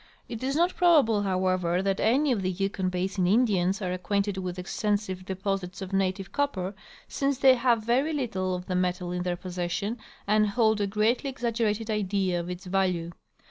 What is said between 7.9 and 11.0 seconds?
little of the metal in their possession and hold a